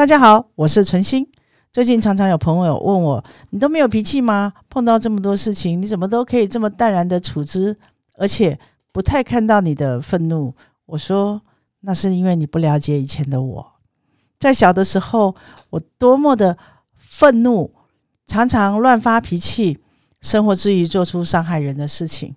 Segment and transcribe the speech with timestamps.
[0.00, 1.30] 大家好，我是纯心。
[1.70, 4.54] 最近常常有朋友问我：“你都没有脾气吗？
[4.70, 7.76] 碰到这么多事情，你怎么都可以这么淡然的处之，
[8.16, 8.58] 而且
[8.92, 10.54] 不太看到你的愤怒？”
[10.86, 11.42] 我说
[11.84, 13.72] ：“那是因为你不了解以前的我，
[14.38, 15.34] 在小的时候，
[15.68, 16.56] 我多么的
[16.94, 17.70] 愤怒，
[18.26, 19.80] 常常乱发脾气，
[20.22, 22.34] 生活之余做出伤害人的事情，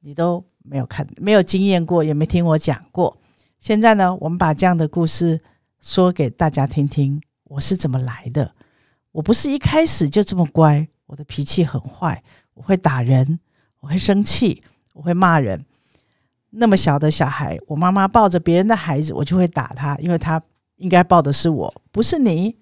[0.00, 3.16] 你都没有看，没有经验过，也没听我讲过。
[3.60, 5.40] 现在呢，我们把这样的故事
[5.80, 7.20] 说给大家听听。”
[7.50, 8.52] 我是怎么来的？
[9.10, 12.22] 我不是一开始就这么乖，我的脾气很坏，
[12.54, 13.40] 我会打人，
[13.80, 14.62] 我会生气，
[14.94, 15.64] 我会骂人。
[16.50, 20.40] 那么小的小孩，我妈妈抱着别人的孩子，我就会打他，因为他
[20.76, 22.56] 应该抱的是我，不是你，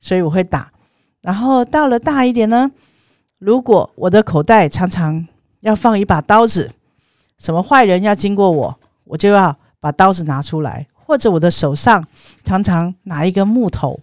[0.00, 0.72] 所以我会打。
[1.20, 2.70] 然后到了大一点呢，
[3.38, 5.26] 如果我的口袋常常
[5.60, 6.72] 要放一把刀子，
[7.38, 12.04] 什么坏人要经过我，我就要把刀子拿出来，或者我的手上
[12.42, 14.00] 常常拿一根木头。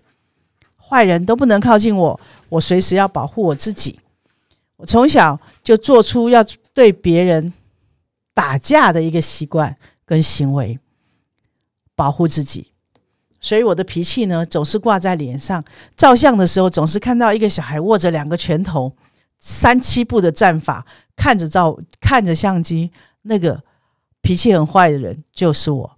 [0.77, 3.99] 坏人都不能靠近我，我随时要保护我自己。
[4.77, 6.41] 我从小就做出要
[6.73, 7.51] 对别人
[8.33, 10.79] 打架的一个习惯跟行为，
[11.95, 12.67] 保护自己。
[13.41, 15.61] 所以我的脾气呢，总是挂在脸上。
[15.97, 18.93] 照相的时候，总是看到一个小孩握着两个拳头，
[19.37, 20.85] 三七步的战法，
[21.17, 22.89] 看着照看着相机，
[23.23, 23.61] 那个
[24.21, 25.97] 脾气很坏的人就是我。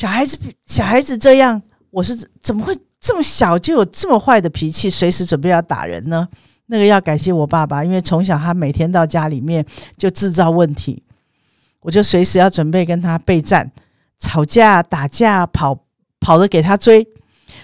[0.00, 2.74] 小孩子，小孩子这样，我是怎么会？
[2.98, 6.26] 这么小就有这么坏的脾气，随时准备要打人呢？
[6.66, 9.62] 那个要感谢我爸爸，因为从小他每天到家里面
[9.98, 11.02] 就制造问题，
[11.80, 13.70] 我就随时要准备跟他备战，
[14.18, 15.84] 吵架、打架、跑
[16.18, 17.06] 跑着给他追。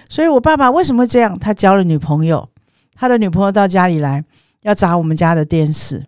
[0.07, 1.39] 所以我爸爸为什么会这样？
[1.39, 2.47] 他交了女朋友，
[2.93, 4.23] 他的女朋友到家里来
[4.61, 6.05] 要砸我们家的电视。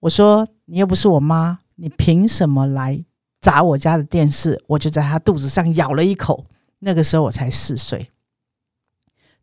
[0.00, 3.04] 我说：“你又不是我妈，你凭什么来
[3.46, 6.44] 砸我家的电视？”我就在他肚子上咬了一口。
[6.80, 8.10] 那个时候我才四岁。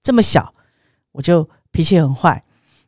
[0.01, 0.53] 这么小，
[1.13, 2.43] 我就脾气很坏，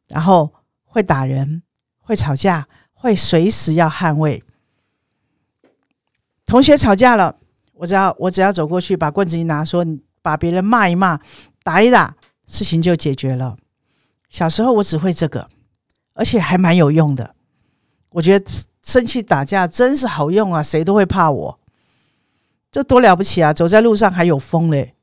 [0.10, 1.64] 然后会打人，
[2.02, 4.44] 会吵架，会随时要捍卫。
[6.46, 7.40] 同学吵架了，
[7.76, 9.86] 我只要我只要走过去，把棍子一拿，说
[10.22, 11.18] 把别人骂一骂，
[11.64, 13.56] 打一打，事情就解决了。
[14.30, 15.50] 小时候我只会这个，
[16.14, 17.36] 而且还蛮有用的。
[18.10, 18.52] 我觉得
[18.86, 21.60] 生气打架真是好用啊，谁都会怕我，
[22.72, 23.52] 这多了不起啊！
[23.52, 24.94] 走在路上还有风嘞。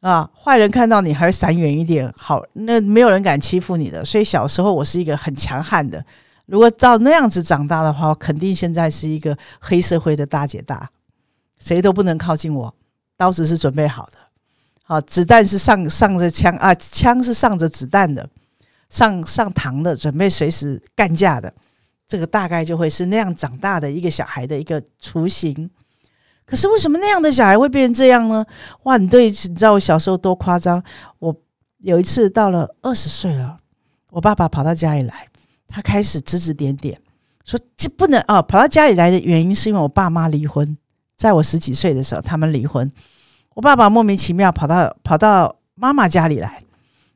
[0.00, 0.30] 啊！
[0.32, 4.04] 坏人看到你还会闪远一点，好，那没有人敢欺负你的。
[4.04, 6.04] 所以小时候我是一个很强悍的。
[6.46, 10.90] 如果到那样子长大的话，肯定现在是一个黑社会的大姐大，
[11.58, 12.74] 谁都不能靠近我。
[13.16, 14.18] 刀子是准备好的，
[14.84, 18.28] 好，子弹是上上着枪啊，枪是上着子弹的，
[18.88, 21.52] 上上膛的，准备随时干架的。
[22.08, 25.70] 这个大概就会是那样长大的一个小孩的一个雏形。
[26.46, 28.42] 可是为什么那样的小孩会变成这样呢？
[28.84, 30.82] 哇，你对，你知道我小时候多夸张？
[31.18, 31.36] 我
[31.80, 33.58] 有一次到了二十岁了，
[34.10, 35.28] 我爸爸跑到家里来，
[35.68, 36.98] 他开始指指点点，
[37.44, 38.40] 说这不能啊！
[38.40, 40.74] 跑到家里来的原因是因为我爸妈离婚，
[41.18, 42.90] 在我十几岁的时候他们离婚，
[43.54, 46.62] 我爸爸莫名其妙跑到跑到妈妈家里来，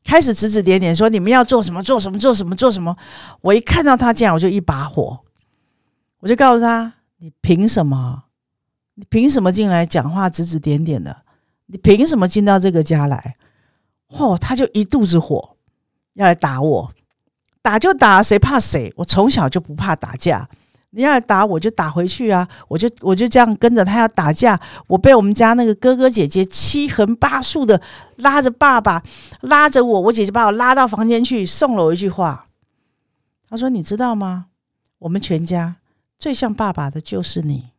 [0.05, 2.97] 开始指指点点说你们要做什么做什么做什么做什么。
[3.41, 5.21] 我一看到他这样，我就一把火，
[6.21, 8.25] 我就告诉他：你凭什么？
[8.95, 11.23] 你凭什么进来讲话指指点点的？
[11.67, 13.37] 你凭什么进到这个家来？
[14.09, 15.57] 嚯，他就一肚子火，
[16.15, 16.93] 要来打我，
[17.63, 18.93] 打就打，谁怕谁？
[18.97, 20.47] 我从小就不怕打架，
[20.95, 22.47] 你要打我就打回去啊！
[22.69, 27.81] 我就我就这样跟着他要打架，我被我们家那个哥哥姐姐七横八竖的
[28.17, 29.03] 拉着爸爸，
[29.41, 32.49] 拉着我，我姐姐把我拉到房间去，送了我一句话，
[33.49, 34.49] 他说：“你知道吗？
[34.99, 35.77] 我们全家
[36.19, 37.71] 最像爸爸的就是你。”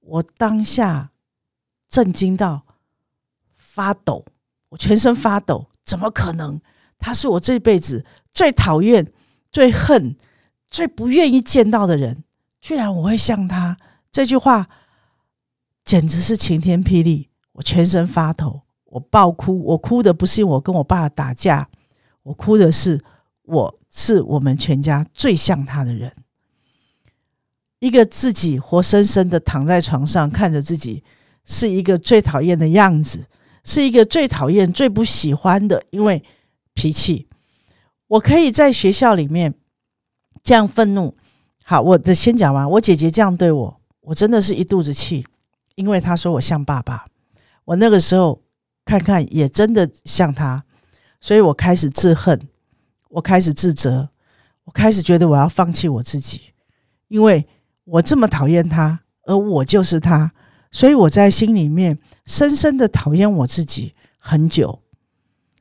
[0.00, 1.10] 我当下
[1.88, 2.62] 震惊到
[3.56, 4.24] 发抖，
[4.68, 5.66] 我全身发抖。
[5.84, 6.60] 怎么可能？
[6.98, 9.12] 他是我这辈子最讨厌、
[9.50, 10.16] 最恨、
[10.76, 12.22] 最不愿意见到的人，
[12.60, 13.78] 居然我会像他？
[14.12, 14.68] 这句话
[15.86, 17.30] 简直是晴天霹雳！
[17.52, 19.58] 我全身发抖，我爆哭。
[19.68, 21.70] 我哭的不是我跟我爸打架，
[22.24, 23.02] 我哭的是
[23.44, 26.12] 我是我们全家最像他的人。
[27.78, 31.02] 一个自己活生生的躺在床上，看着自己
[31.46, 33.24] 是一个最讨厌的样子，
[33.64, 36.22] 是一个最讨厌、最不喜欢的，因为
[36.74, 37.28] 脾气。
[38.08, 39.54] 我可以在学校里面
[40.46, 41.14] 这样愤怒。
[41.62, 42.70] 好，我的先讲完。
[42.70, 45.26] 我姐姐这样对我，我真的是一肚子气，
[45.74, 47.04] 因为她说我像爸爸。
[47.66, 48.40] 我那个时候
[48.84, 50.64] 看看也真的像他，
[51.20, 52.40] 所以我开始自恨，
[53.10, 54.08] 我开始自责，
[54.64, 56.40] 我开始觉得我要放弃我自己，
[57.08, 57.46] 因为。
[57.88, 60.32] 我这么讨厌他，而我就是他，
[60.72, 64.80] 所以我在心里面深深的讨厌我自己很久。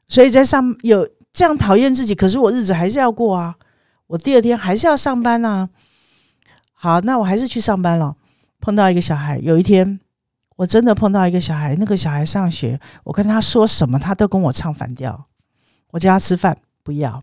[0.08, 3.56] 所以在上有这样讨厌自己，可是我日子还是要过啊，
[4.08, 5.70] 我第二天还是要上班啊。
[6.74, 8.16] 好，那我还是去上班了。
[8.60, 10.00] 碰到一个小孩，有一天
[10.58, 15.26] 我真的碰到一个小孩，那个小孩上学，我跟他说什么，他都跟我唱反调。
[15.92, 17.22] 我叫他吃饭，不要；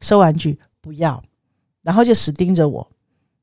[0.00, 1.22] 收玩具，不要。
[1.82, 2.90] 然后就死盯着我，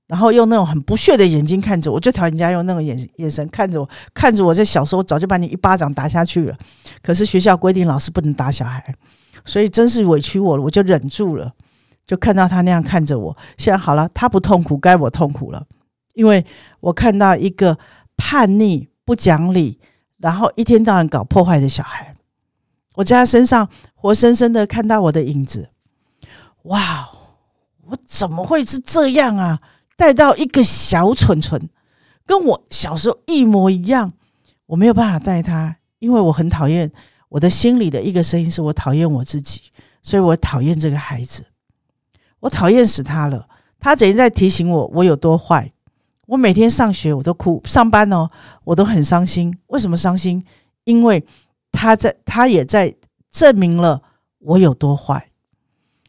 [0.08, 2.00] 然后用那种很不屑的眼睛看着我。
[2.00, 6.58] 就讨厌人家用那种眼眼神看着我，看着我在小时候早就把你一巴掌打下去了。
[7.04, 8.96] 可是学校规定老师不能打小孩，
[9.46, 11.54] 所以真是委屈我了，我就忍住了。
[12.06, 15.66] 就看到他那样看着我，现在好了，他不痛苦，该我痛苦了，
[16.14, 16.46] 因为
[16.80, 17.78] 我看到一个
[18.18, 19.80] 叛逆、不讲理，
[20.18, 22.16] 然后一天到晚搞破坏的小孩，
[22.96, 25.70] 我在他身上活生生的看到我的影子。
[26.64, 27.10] 哇！
[27.88, 29.60] 我怎么会是这样啊？
[29.98, 31.70] 带到一个小蠢蠢，
[32.26, 34.14] 跟我小时候一模一样。
[34.68, 36.90] 我没有办法带他，因为我很讨厌
[37.28, 39.62] 我的心里的一个声音，是我讨厌我自己，
[40.02, 41.44] 所以我讨厌这个孩子，
[42.42, 43.48] 我讨厌死他了。
[43.80, 45.72] 他整天在提醒我我有多坏。
[46.28, 48.30] 我每天上学我都哭，上班哦
[48.64, 49.58] 我都很伤心。
[49.68, 50.44] 为什么伤心？
[50.84, 51.26] 因为
[51.72, 52.94] 他在，他也在
[53.32, 54.02] 证明了
[54.40, 55.30] 我有多坏。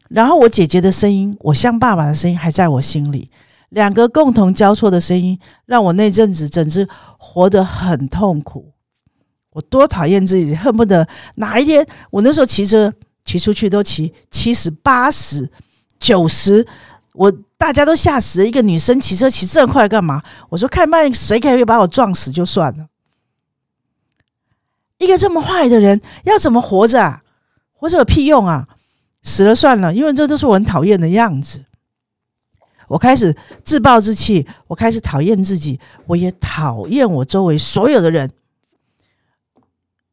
[0.09, 3.29] 然后我姐姐的声音，我像爸爸的声音还在我心里，
[3.69, 6.87] 两个共同交错的声音，让我那阵子整只
[7.17, 8.71] 活得很痛苦。
[9.51, 12.93] 我多讨厌自己，恨不得哪一天我那时候骑车
[13.25, 15.49] 骑出去都骑七十八十
[16.03, 16.67] 九十，
[17.13, 18.45] 我大家都吓死了。
[18.45, 20.21] 一个女生骑车骑这么快干嘛？
[20.49, 22.87] 我说看慢谁可以把我撞死就算了。
[24.97, 27.23] 一个这么坏的人要怎么活着啊？
[27.71, 28.67] 活着有屁用啊！
[29.23, 31.63] 死了算了，因为这都是我很讨厌的样子。
[32.89, 33.33] 我开始
[33.63, 38.29] 自暴自弃，我开始讨厌自己，我也讨厌我周围所有的人。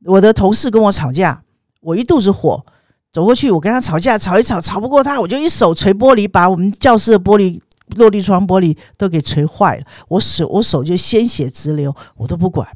[0.04, 1.42] 我的同事跟我吵架，
[1.80, 2.64] 我一肚子火，
[3.12, 7.60] 走过去我跟他吵架，吵一吵，吵不过他，我就一手捶玻璃，把我们教室的玻璃
[7.96, 9.84] 落地窗玻璃都给捶坏了。
[10.08, 12.68] 我手我手就鲜血直流，我都不管，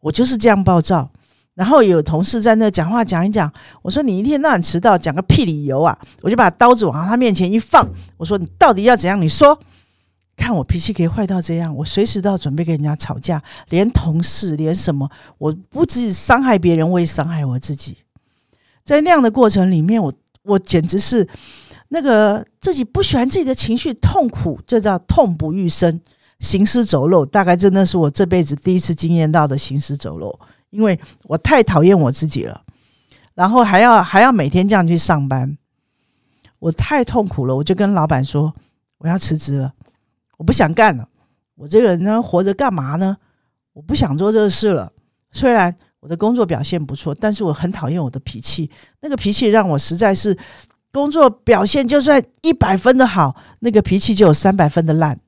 [0.00, 1.10] 我就是这样暴躁。
[1.54, 3.52] 然后有同事在那讲话讲一讲，
[3.82, 5.98] 我说你一天到晚迟到，讲个屁理由啊！
[6.22, 7.84] 我就把刀子往他面前一放，
[8.16, 9.20] 我说你到底要怎样？
[9.20, 9.58] 你说，
[10.36, 17.98] 看我脾气可以坏到这样，我随时都要准备跟人家吵架，连同事连什么，我不止伤害别人，我也伤害我自己。
[18.88, 20.10] 在那样的过程里面，我
[20.44, 21.28] 我简直是
[21.88, 26.00] 那个自己不喜欢自己的情绪，痛苦，这叫痛不欲生，
[26.40, 27.26] 行尸走肉。
[27.26, 30.40] 大概真的是我这辈子第一次经验到的行尸走肉。
[30.70, 32.62] 因为我太讨厌我自己了，
[33.34, 35.58] 然后还要还要每天这样去上班，
[36.58, 37.54] 我太痛苦了。
[37.54, 38.54] 我就跟老板说
[38.96, 39.74] 我要辞职了，
[40.38, 41.06] 我不想干了。
[41.56, 43.18] 我这个人呢，活着干嘛呢？
[43.74, 44.90] 我不想做这个事了。
[45.30, 48.70] 虽然我的工作表现不错，但是我很讨厌我的脾气。
[49.00, 50.36] 那个脾气让我实在是
[50.92, 55.18] 工作表现就算一百分的好，那个脾气就有三百分的烂。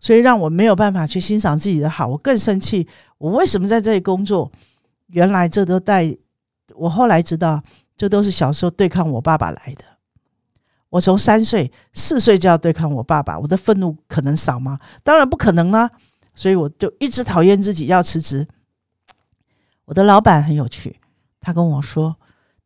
[0.00, 2.88] 所以让我没有办法去欣赏自己的好，我更生气。
[3.18, 4.50] 我为什么在这里工作？
[5.08, 6.16] 原来这都带
[6.74, 7.62] 我后来知道，
[7.96, 9.84] 这都是小时候对抗我爸爸来的。
[10.90, 14.78] 我从三岁、四岁就要对抗我爸爸，我的愤怒可能少吗？
[15.04, 15.90] 当然不可能啦。
[16.34, 18.46] 所以我就一直讨厌自己，要辞职。
[19.84, 21.00] 我的老板很有趣，
[21.40, 22.16] 他跟我说：“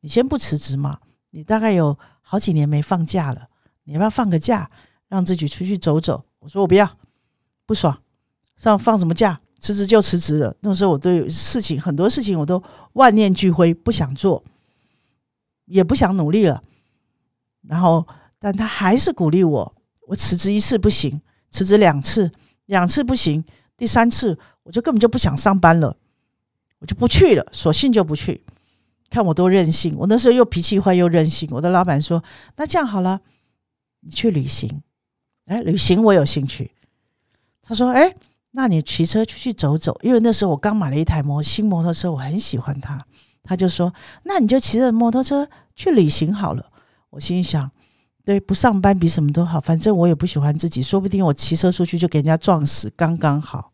[0.01, 3.49] 你先不辞职嘛，你大概有好几年没放假了，
[3.85, 4.71] 你要不要放个假，
[5.09, 6.89] 让自己出去走走？”我说：“我不要。”
[7.67, 8.01] 不爽，
[8.57, 9.41] 上放什么假？
[9.59, 10.55] 辞职就辞职了。
[10.61, 14.45] 那时候我对事情很多事情我都万念俱灰，不想做，
[15.65, 16.63] 也不想努力了。
[17.63, 18.07] 然后，
[18.39, 19.75] 但他还是鼓励我。
[20.07, 21.21] 我辞职一次不行，
[21.51, 22.31] 辞职两次，
[22.67, 23.43] 两次不行，
[23.77, 25.97] 第三次我就根本就不想上班了，
[26.79, 28.43] 我就不去了，索性就不去。
[29.09, 29.95] 看我多任性！
[29.97, 31.49] 我那时候又脾气坏又任性。
[31.53, 32.23] 我的老板说
[32.57, 33.21] ：“那这样好了，
[34.01, 34.83] 你去旅行。”
[35.47, 36.73] 哎，旅行我有兴趣。
[37.63, 38.15] 他说：“哎，
[38.51, 43.07] 那你骑车出去走走，因为那时候我刚买了一台摩新摩托车，我很喜欢它。”
[43.45, 46.73] 他就说：“那你就骑着摩托车去旅行好了。”
[47.11, 47.71] 我心想
[48.25, 53.71] ：“对，不上班比什么都好，反正我也不喜欢自己，说不定我骑车出去就给人家撞死，刚刚好。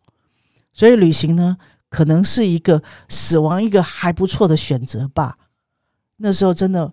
[0.75, 1.57] 所以旅行呢，
[1.93, 5.37] 可能是一个死亡一个还不错的选择吧。
[6.17, 6.91] 那时候真的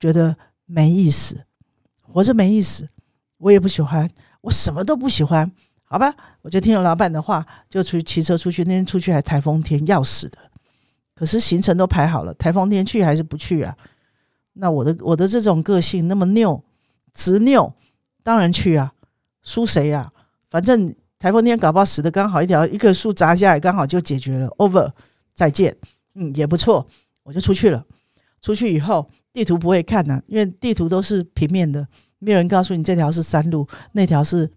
[0.00, 1.44] 觉得没意思，
[2.00, 2.88] 活着没意思，
[3.36, 5.52] 我也不喜欢，我什么都不喜欢。”
[5.84, 8.64] 好吧，我就听了老板的话，就出去骑车出去。
[8.64, 10.38] 那天出去还台风天，要死的。
[11.14, 13.76] 可是行程都排好了，台风天去还是不去啊？
[14.54, 16.62] 那我的我的这种个性那么拗，
[17.12, 17.74] 执拗，
[18.22, 18.94] 当然去啊。
[19.42, 20.10] 输谁呀？
[20.48, 24.46] 反正台风天搞不好死的刚好一条一棵树砸下来，刚好就解决了。
[24.58, 24.92] Over，
[25.34, 25.76] 再见。
[26.14, 26.86] 嗯，也不错，
[27.24, 27.84] 我就出去了。
[28.40, 31.86] 出去以后，地图不会看呢，因为地图都是平面的，
[32.20, 34.48] 没有人告诉你这条是山路，那条是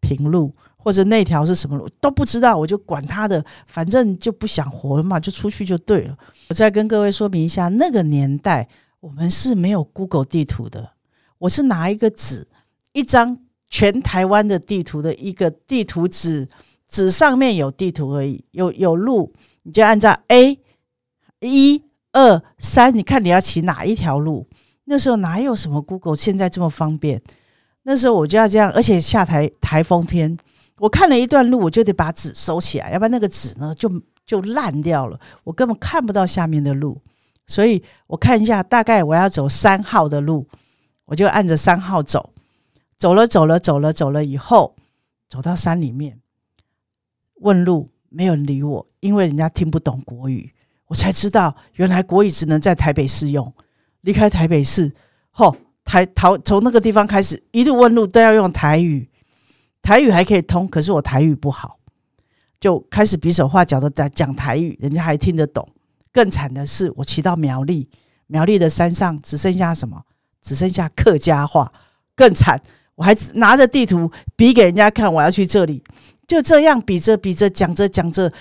[0.00, 2.56] 平路，或者那条是什么路都不知道。
[2.56, 6.16] 我就管他的，反正就不想活了嘛，就出去就对了。
[6.48, 8.66] 我再跟各位说明一下，那个年代
[9.00, 10.92] 我们是没有 Google 地图的，
[11.36, 12.48] 我是拿一个纸，
[12.92, 13.40] 一张。
[13.70, 16.48] 全台湾的地图的一个地图纸，
[16.88, 19.32] 纸上面有地图而已，有有路，
[19.62, 20.58] 你就按照 A
[21.40, 21.82] 一
[22.12, 24.48] 二三，你看你要骑哪一条路？
[24.84, 27.22] 那时候哪有什么 Google 现在这么方便？
[27.82, 30.36] 那时候我就要这样，而且下台台风天，
[30.78, 33.90] 我看了一段路，我就得把纸收起来，要不然那个纸呢就
[34.26, 36.98] 就烂掉了，我根本看不到下面的路。
[37.46, 40.46] 所以我看一下，大概我要走三号的路，
[41.04, 42.30] 我就按着三号走。
[42.98, 44.74] 走了走了走了走了以后，
[45.28, 46.20] 走到山里面
[47.34, 50.52] 问路，没有人理我，因为人家听不懂国语。
[50.86, 53.54] 我才知道，原来国语只能在台北市用。
[54.00, 54.92] 离开台北市
[55.30, 59.08] 后，台逃从那个地方开始，一路问路都要用台语。
[59.80, 61.78] 台语还可以通，可是我台语不好，
[62.58, 65.68] 就开始比手画脚的在讲台语，人家还听得懂。
[66.12, 67.88] 更惨的是，我骑到苗栗，
[68.26, 70.02] 苗栗的山上只剩下什么？
[70.42, 71.72] 只剩下客家话，
[72.16, 72.60] 更惨。
[72.98, 75.80] 我还拿着地图比给人家看，我要去这里，
[76.26, 78.32] 就这样比着比着讲着讲着，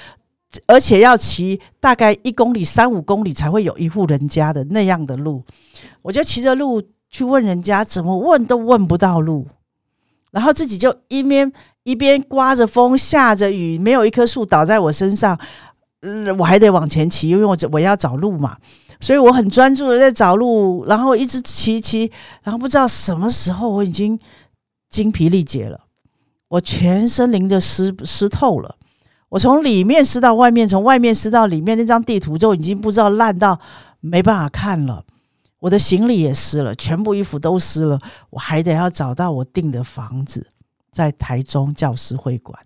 [0.66, 5.44] 而且要骑大概一公里、三五公里才会有一户人家的那样的路，
[6.02, 9.48] 我就骑着路去问人家，怎么问都问不到路，
[10.32, 15.40] 然后自己就一边一边刮着风、下着雨，没有一棵树倒在我身上，
[16.02, 18.58] 嗯，我还得往前骑，因为我我要找路嘛。
[19.00, 22.12] 所以我很专注的在找路，然后一直骑骑，
[22.42, 24.20] 然后不知道什么时候我已经。
[24.90, 25.86] 精疲力竭了，
[26.48, 28.78] 我全身淋得湿湿透了。
[29.30, 33.60] 我从里面湿到外面，从外面湿到里面，那张地图就已经不知道烂到
[34.00, 35.04] 没办法看了。
[35.60, 38.00] 我的行李也湿了，全部衣服都湿了。
[38.30, 40.48] 我还得要找到我订的房子，
[40.92, 42.58] 在台中教师会馆。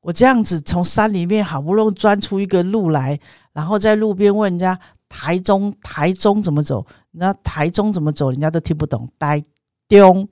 [0.00, 3.20] 我这样子从山里面好不容易钻出一个路来，
[3.52, 4.78] 然后在路边问人家
[5.08, 6.84] 台中台中怎么走？
[7.12, 8.30] 人家台中怎么走？
[8.30, 9.44] 人家都听不懂，呆
[9.86, 10.26] 丢。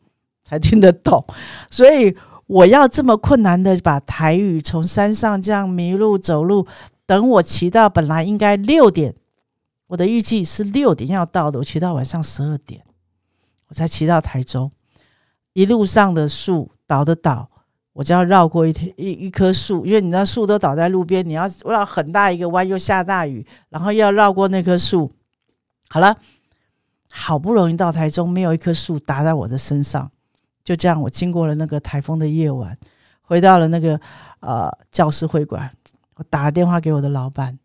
[0.53, 1.25] 才听得懂，
[1.71, 2.15] 所以
[2.47, 6.67] 我要这么困难的把台语从山上这样迷路走路，
[7.07, 9.15] 等我骑到本来应该六点，
[9.87, 12.83] 我的预计是六点要到的，我骑到晚上十二点，
[13.69, 14.71] 我才骑到台中。
[15.55, 17.49] 一路上的树倒的倒，
[17.95, 25.11] 我就要绕过一一一棵树，因为你知道树都倒在路边，你要绕很大一个弯，又下大雨，然后又要绕过那棵树。
[25.89, 26.15] 好了，
[27.11, 30.11] 好不容易到台中，没有一棵树打在我的身上。
[30.65, 32.77] 就这样，我经过了那个台风的夜晚，
[33.21, 34.01] 回到了那个
[34.41, 35.71] 呃教师会馆。
[36.17, 37.59] 我打了电话给我的老板：“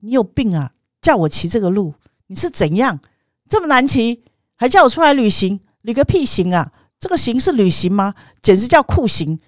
[0.00, 0.72] 你有病啊！
[1.00, 1.94] 叫我骑这个路，
[2.28, 3.00] 你是怎样
[3.48, 4.22] 这么难骑？
[4.54, 5.60] 还叫我出来旅行？
[5.82, 6.72] 旅个屁行啊！
[6.98, 8.14] 这个行是旅行吗？
[8.40, 9.38] 简直叫酷刑！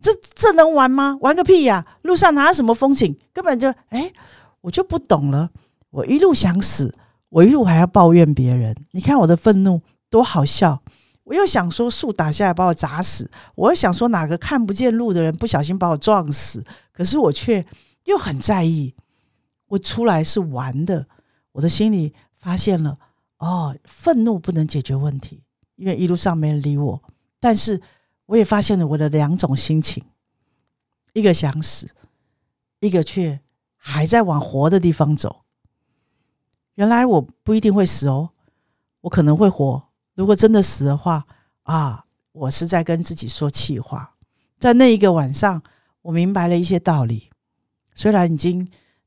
[0.00, 1.18] 这这能玩吗？
[1.20, 1.84] 玩个屁呀！
[2.02, 3.18] 路上哪有什么风景？
[3.32, 3.68] 根本就……
[3.88, 4.12] 哎，
[4.60, 5.50] 我就不懂了。
[5.90, 6.94] 我一路想死，
[7.30, 8.76] 我一路还要抱怨别人。
[8.92, 10.80] 你看我的愤怒多好笑！”
[11.26, 17.66] 我又想说树打下来把我砸死，我又想说哪个看不见路的人不小心把我撞死，可是我却
[18.04, 18.94] 又很在意。
[19.66, 21.08] 我出来是玩的，
[21.50, 22.96] 我的心里发现了
[23.38, 25.42] 哦，愤怒不能解决问题，
[25.74, 27.02] 因为一路上没人理我。
[27.40, 27.82] 但是
[28.26, 30.04] 我也发现了我的两种心情：
[31.12, 31.90] 一个想死，
[32.78, 33.40] 一个却
[33.74, 35.42] 还在往活的地方走。
[36.76, 38.30] 原来我不一定会死哦，
[39.00, 39.88] 我可能会活。
[40.16, 41.24] 如果真的死的话
[41.62, 44.14] 啊，我是在跟自己说气话。
[44.58, 45.62] 在那一个晚上，
[46.02, 47.30] 我明白了一些道理。
[47.94, 48.66] 虽然已经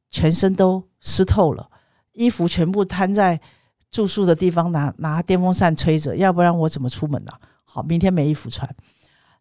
[0.10, 1.70] 全身都湿透了，
[2.13, 3.42] 衣服全部摊在
[3.89, 7.32] 住宿的地方，拿拿电风扇吹着，要不然我怎么出门呢？
[7.66, 8.70] 好，明天没衣服穿。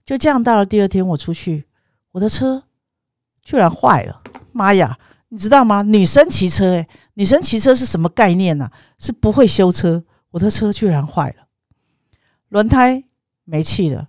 [0.07, 1.67] 就这样，到了第二天，我出去，
[2.13, 2.65] 我的车
[3.43, 4.23] 居然坏了。
[4.53, 4.99] 妈呀，
[5.29, 5.83] 你知道吗？
[5.83, 8.71] 女生骑车，诶，女生骑车是什么概念呢？
[8.99, 10.05] 是不会修车。
[10.31, 11.48] 我的车居然坏了。
[12.49, 13.05] 轮胎
[13.45, 14.09] 没气了，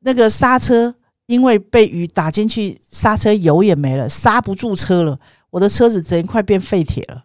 [0.00, 5.20] 那个刹车因为被雨打进去，刹车油也没了，刹不住车了。
[5.50, 7.24] 我的车子整快变废铁了。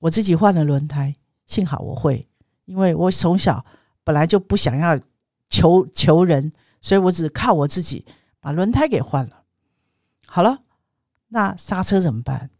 [0.00, 1.14] 我自己换了轮胎，
[1.46, 2.26] 幸好我会，
[2.66, 3.64] 因为我从小
[4.04, 4.98] 本来就不想要
[5.48, 8.04] 求求人，所以我只靠我自己
[8.40, 9.44] 把轮胎给换了。
[10.26, 10.60] 好了，
[11.28, 12.50] 那刹车怎么办？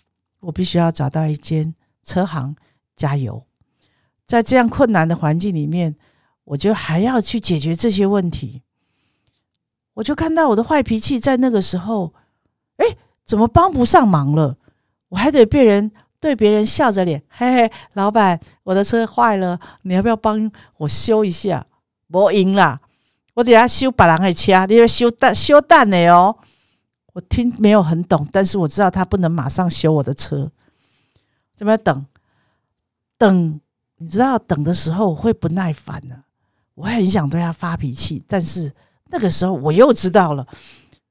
[0.41, 2.57] 我必须要找到一间车行
[2.97, 3.47] 加油。
[4.27, 5.97] 在这样困难的环境里面。
[6.51, 8.63] 我就还要去解决这些问题，
[9.95, 12.13] 我就看到我的坏脾气在那个时候，
[12.77, 14.57] 哎，怎么帮不上忙了？
[15.11, 21.65] 我还得被人对别人笑着脸，嘿嘿，老板，我的车坏了，你要不要帮我修一下？
[22.09, 22.81] 我赢啦，
[23.35, 26.37] 我等下修别人的车，你要修蛋修蛋的哦。
[27.13, 30.51] 我听没有很懂，但是我知道他不能马上修我的车，
[31.57, 32.07] 怎么等？
[33.17, 33.61] 等，
[33.99, 36.25] 你知道等的时候会不耐烦呢，
[36.81, 38.73] 我很想对他发脾气，但是
[39.09, 40.47] 那个时候我又知道了，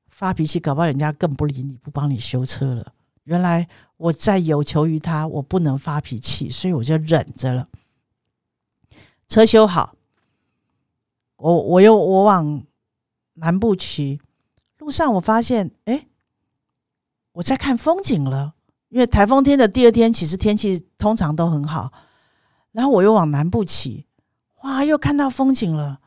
[0.09, 2.93] 发脾气搞不好人家更不理你，不帮你修车了。
[3.25, 7.67] 原来我在有求于他，我不能发脾气，所以我就忍着了。
[9.27, 9.93] 车修好，
[11.35, 12.63] 我我又我往
[13.35, 14.19] 南部骑，
[14.79, 16.07] 路上我发现，哎，
[17.33, 18.55] 我在看风景了。
[18.87, 21.93] 因为台风天的第二天，其实天气通常都很好。
[22.71, 24.07] 然后我又往南部骑，
[24.63, 25.99] 哇，又看到风景了。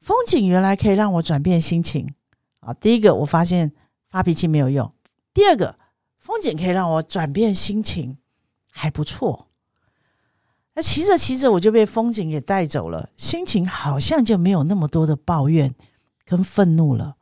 [0.00, 2.14] 风景原来可以让我转变心情
[2.60, 2.72] 啊！
[2.72, 3.72] 第一个，我发现
[4.08, 4.92] 发脾气没有用；
[5.34, 5.78] 第二个，
[6.18, 8.16] 风景可以让我转变心情，
[8.70, 9.48] 还不错。
[10.74, 15.74] 那骑着骑着，我就被风景给带走了，心情好像就没有那么多的抱怨
[16.24, 17.16] 跟愤怒了。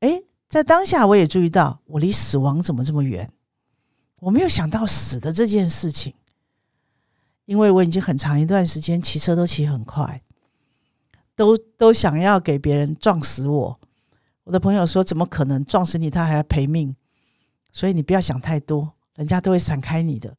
[0.00, 3.32] 哎，在当下，我也注意到我离死亡怎么这么远。
[4.18, 6.12] 我没有想到死的这件事情，
[7.44, 10.22] 因为我已经很长一段时间骑车都骑很快，
[11.36, 13.80] 都都想要给别人撞死我。
[14.44, 16.10] 我的朋友说：“怎么可能撞死你？
[16.10, 16.94] 他还要赔命。”
[17.72, 20.36] 所以你不要想太多，人家都会闪开你的。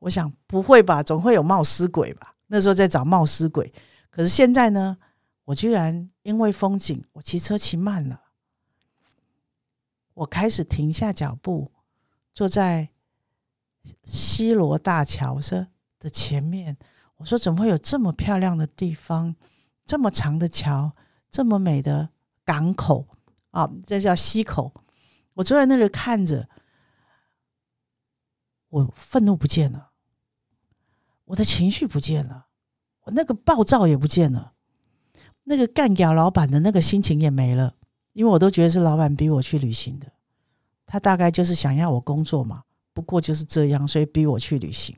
[0.00, 2.34] 我想不会吧，总会有冒失鬼吧？
[2.46, 3.72] 那时候在找冒失鬼，
[4.10, 4.96] 可是现在呢，
[5.44, 8.22] 我居然因为风景，我骑车骑慢了，
[10.14, 11.70] 我开始停下脚步，
[12.34, 12.88] 坐在。
[14.04, 15.68] 西罗大桥上
[16.00, 16.76] 的前面，
[17.18, 19.36] 我说怎么会有这么漂亮的地方，
[19.86, 20.96] 这么长的桥，
[21.30, 22.08] 这么美的
[22.44, 23.06] 港口
[23.52, 23.70] 啊？
[23.86, 24.72] 这叫溪口。
[25.34, 26.48] 我坐在那里看着，
[28.70, 29.90] 我愤怒不见了，
[31.26, 32.46] 我的情绪不见了，
[33.04, 34.54] 我那个暴躁也不见了，
[35.44, 37.76] 那个干掉老板的那个心情也没了，
[38.12, 40.12] 因为我都觉得是老板逼我去旅行的，
[40.84, 42.64] 他大概就是想要我工作嘛。
[42.92, 44.94] 不过就是这样，所以逼我去旅行，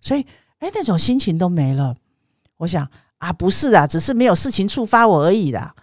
[0.00, 0.24] 所以
[0.58, 1.96] 哎，那种心情都没了。
[2.58, 5.74] 我想啊，不是啊，只是没有事情触发我而已啦。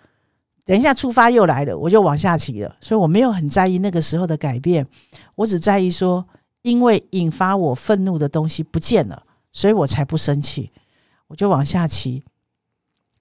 [0.66, 2.76] 等一下触发又来了，我就往下骑了。
[2.82, 4.88] 所以我没有很在意那个时候的改变，
[5.36, 6.28] 我只在意说，
[6.64, 10.72] 因为引发我愤怒的东西不见了，所以我才不生气。
[11.28, 12.24] 我就往下骑，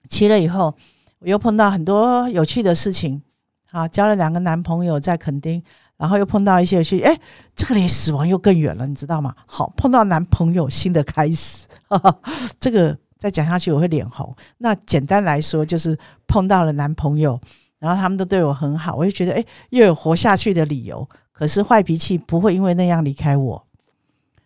[0.09, 0.75] 骑了以后，
[1.19, 3.21] 我又碰到很多有趣的事情。
[3.67, 5.61] 好，交了两个男朋友在垦丁。
[5.97, 7.17] 然后又碰到一些去，哎，
[7.55, 9.33] 这个离死亡又更远了，你知道吗？
[9.45, 11.67] 好，碰到男朋友新的开始，
[12.59, 14.35] 这个再讲下去我会脸红。
[14.57, 17.39] 那简单来说就是碰到了男朋友，
[17.79, 21.07] 然后他们都对我很好，我就觉得哎，又有活下去的理由。
[21.31, 23.67] 可是坏脾气不会因为那样离开我，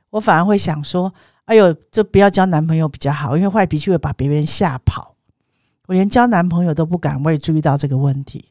[0.09, 1.13] 我反而会想说，
[1.45, 5.15] 哎呦，这不要交男朋友比较好，因为坏脾气会把别人吓跑。
[5.87, 8.45] 我连交男朋友都不敢，我也注意到这个问题。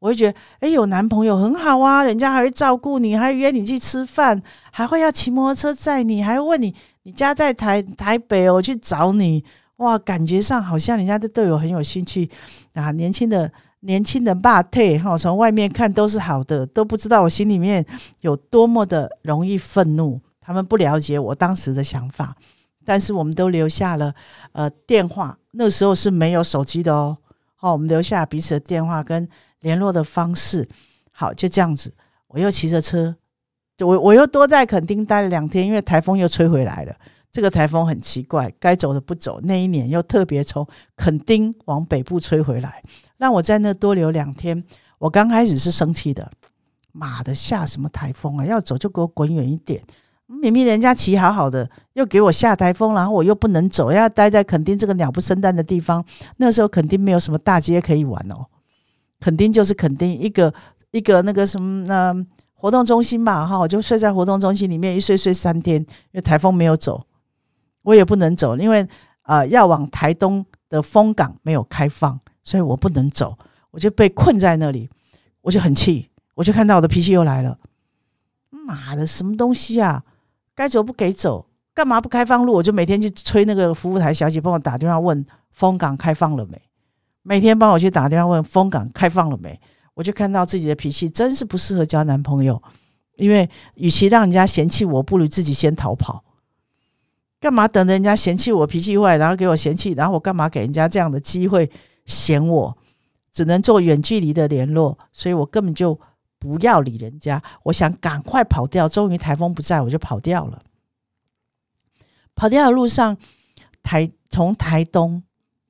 [0.00, 9.44] 我会觉得，哎，有男朋友很好啊，人家还会照顾你，还约你去吃饭，还会要骑摩托车载你，还会问你你家在台台北哦，去找你，
[9.78, 12.30] 哇，感觉上好像人家都对我很有兴趣
[12.74, 12.92] 啊。
[12.92, 17.84] 年轻的年轻的霸退哈，从外面看都是好的，都不知道我心里面
[18.20, 20.20] 有多么的容易愤怒。
[20.40, 22.36] 他们不了解我当时的想法，
[22.84, 24.14] 但是我们都留下了
[24.52, 27.18] 呃电话，那时候是没有手机的哦。
[27.56, 29.28] 好，我们留下彼此的电话跟。
[29.60, 30.68] 联络的方式，
[31.10, 31.92] 好，就这样子。
[32.28, 33.16] 我又骑着车，
[33.80, 36.94] 我我又多在垦丁待了两天，因为台风又吹回来了。
[37.30, 39.38] 这个台风很奇怪，该走的不走。
[39.42, 40.66] 那一年又特别从
[40.96, 42.82] 垦丁往北部吹回来，
[43.18, 44.64] 让我在那多留两天。
[44.98, 46.30] 我刚开始是生气的，
[46.92, 48.46] 妈的，下什么台风啊？
[48.46, 49.82] 要走就给我滚远一点！
[50.26, 56.04] 明明人家骑好好的，又给我下台风，然后我又不能走，要待在垦丁这个鸟不生蛋的地方。
[56.38, 58.46] 那时候垦丁没有什么大街可以玩哦。
[59.20, 60.52] 肯定就是肯定一个
[60.90, 62.14] 一个那个什么那
[62.54, 67.04] 活动中心吧哈，我就睡在活动中心里面一睡睡三天，因为台风没有走，
[67.82, 68.86] 我也不能走，因为
[69.22, 73.38] 啊要往台东的风港没有开放，所以我不能走，
[73.70, 74.88] 我就被困在那里，
[75.42, 77.58] 我就很气，我就看到我的脾气又来了，
[78.50, 80.02] 妈的什么东西啊，
[80.54, 82.54] 该走不给走，干嘛不开放路？
[82.54, 86.60] 我就每天去催那个服务台小姐帮我打电话问风港开放了没。
[87.28, 89.60] 每天帮我去打电话问风港开放了没，
[89.92, 92.62] 我就看到自己的脾气真是不适合交男朋友，
[93.16, 96.24] 因为与其让人家嫌弃我，不如自己先逃跑。
[97.38, 101.70] 干嘛等着人家嫌弃我脾气坏，然后给我嫌弃，然后我干嘛给人家这样的机会
[102.06, 102.78] 嫌我？
[103.30, 106.00] 只能做远距离的联络，所以我根本就
[106.38, 107.42] 不要理人家。
[107.64, 110.62] 我想赶快跑掉，终于台风不在，我就跑掉了。
[112.34, 113.18] 跑掉的路上，
[113.82, 115.22] 台从台东，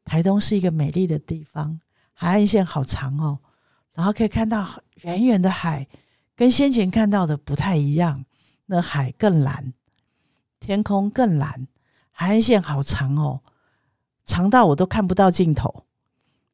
[0.09, 1.79] 台东是一个美丽的地方，
[2.15, 3.41] 海岸线好长哦，
[3.93, 4.67] 然后可以看到
[5.03, 5.87] 远远的海，
[6.35, 8.25] 跟先前看到的不太一样，
[8.67, 9.75] 那海更蓝，
[10.59, 11.69] 天空更蓝，
[12.11, 13.43] 海岸线好长哦，
[14.25, 15.85] 长到我都看不到尽头。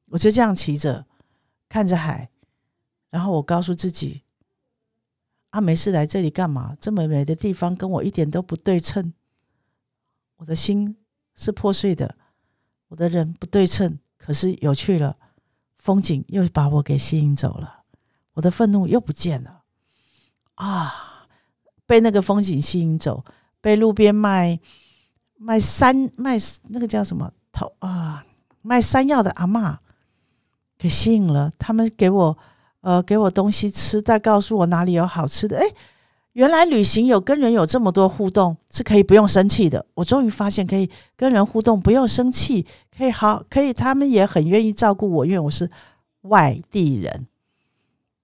[0.07, 1.07] 我就这样骑着，
[1.69, 2.31] 看着海，
[3.11, 4.23] 然后我告诉自己：
[5.51, 6.77] 啊，没事，来这里干嘛？
[6.81, 9.15] 这么美的地方跟我一点都不对称。
[10.39, 10.97] 我的心
[11.37, 12.17] 是破碎的，
[12.95, 15.17] 我的人不对称，可是有趣了，
[15.79, 17.81] 风景又把我给吸引走了，
[18.35, 19.63] 我的愤怒又不见了
[20.55, 21.27] 啊！
[21.87, 23.25] 被那个风景吸引走，
[23.61, 24.61] 被路边卖
[25.37, 28.25] 卖山卖那个叫什么头啊，
[28.63, 29.81] 卖山药的阿妈
[30.79, 32.39] 给吸引了，他们给我
[32.83, 35.67] 呃给我东西吃，再告诉我哪里有好吃的，哎。
[36.35, 39.87] 原来旅行有跟人有这么多互动，是可以不用生气的。
[39.95, 42.67] 我终于发现可以跟人互动，不用生气，
[42.97, 45.71] 可以好，可以他们也很愿意照顾我，因为我是
[46.23, 47.29] 外地人，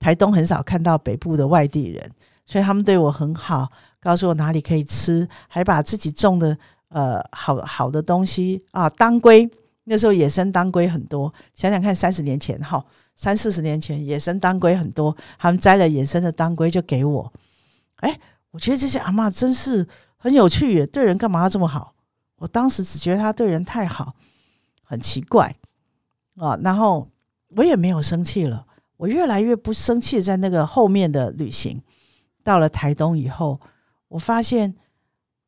[0.01, 2.11] 台东很少看到北部的外地人，
[2.47, 3.71] 所以他们对我很好，
[4.01, 9.49] 告诉我哪里可以吃，还把自己种的呃好好的东西啊，当归
[9.85, 17.33] 那时候野生当归很多，想想看三十年前哈，三四十年前野生当归很多，他们摘了野生的当归就给我。
[18.01, 19.87] 哎，我觉得这些阿妈真是
[20.17, 21.95] 很有趣耶，对人干嘛要这么好？
[22.37, 24.15] 我当时只觉得他对人太好，
[24.83, 25.55] 很奇怪
[26.37, 26.59] 啊。
[26.63, 27.09] 然后
[27.57, 30.23] 我也没有生气了，我越来越不生气。
[30.23, 31.83] 在那个后面的旅行，
[32.43, 33.61] 到了台东以后，
[34.09, 34.75] 我发现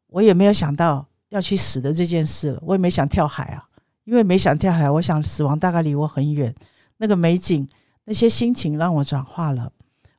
[0.08, 2.62] 我也没有想到要去死的这件事了。
[2.66, 3.66] 我也没想跳海啊，
[4.04, 6.54] 因为没想跳海，我想死亡大概离我很远。
[6.98, 7.66] 那个美景，
[8.04, 9.72] 那些心情让我转化了。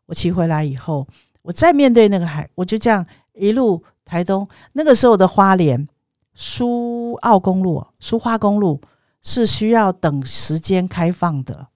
[0.08, 1.08] 我骑回来以后。
[1.44, 4.48] 我再面对那个海，我就这样一路台东。
[4.74, 5.88] 那个时候的花莲
[6.34, 8.82] 苏澳公路、苏花公路
[9.22, 11.68] 是需要等时间开放的，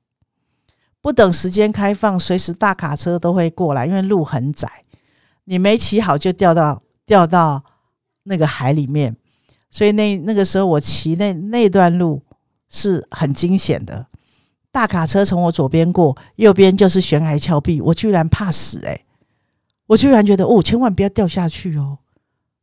[1.02, 4.68] 不等时间开放，随时大卡车都会过来，因为路很窄，
[5.46, 7.64] 你没骑好就掉到掉到
[8.24, 9.16] 那个海里面。
[9.70, 12.24] 所以那那个时候我骑那那段路
[12.70, 14.08] 是很惊险的，
[14.72, 19.04] 大卡车从我左边过，右边就是悬崖峭壁，我居然怕死诶。
[19.88, 21.98] 我居然觉得哦，千万不要掉下去哦！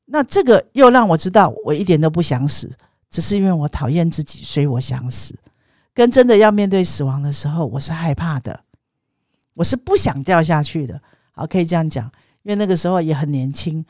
[0.05, 2.71] 那这个又让我知道，我一点都不想死，
[3.09, 5.35] 只是因为我讨厌自己，所以我想死。
[5.95, 8.61] 跟真的要面对死亡的时候，我是害怕的，
[9.55, 11.01] 我是不想掉下去的。
[11.33, 12.05] 好，可以这样讲，
[12.43, 13.85] 因为那个时候也很年轻。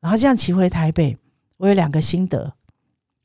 [0.00, 1.16] 然后这样骑回台北，
[1.58, 2.54] 我有两个心得：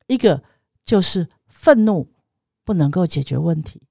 [0.06, 0.44] 一个
[0.86, 2.08] 就是愤怒
[2.64, 3.82] 不能够解决问题，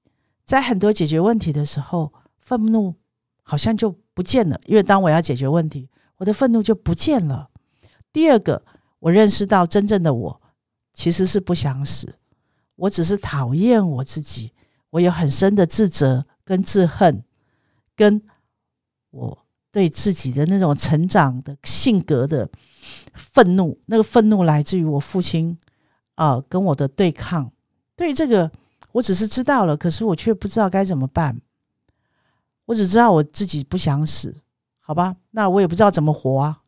[0.45, 2.95] 在很多解决问题的时候，愤怒
[3.43, 3.93] 好像就。
[4.15, 7.49] 不见了，因为当我要解决问题，我的愤怒就不见了。
[8.11, 8.63] 第二个，
[8.99, 10.41] 我认识到真正的我
[10.93, 12.15] 其实是不想死，
[12.77, 14.53] 我只是讨厌我自己，
[14.91, 17.23] 我有很深的自责跟自恨，
[17.93, 18.21] 跟
[19.11, 22.49] 我对自己的那种成长的性格的
[23.13, 23.77] 愤怒。
[23.87, 25.57] 那个愤怒来自于我父亲
[26.15, 27.51] 啊，跟我的对抗。
[27.97, 28.49] 对这个，
[28.93, 31.41] 我只是知道了，可是我却不知道该怎么办。
[32.65, 34.35] 我只知道我自己不想死，
[34.79, 35.15] 好吧？
[35.31, 36.61] 那我也不知道怎么活啊！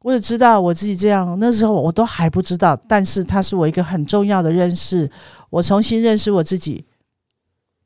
[0.00, 2.76] 我只知道我自己这样，那时候我都还不知道。
[2.88, 5.10] 但是它是我一个很重要的认识，
[5.50, 6.86] 我重新认识我自己